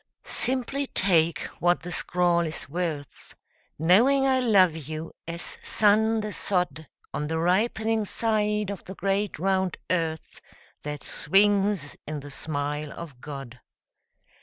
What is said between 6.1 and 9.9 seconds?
the sod On the ripening side of the great round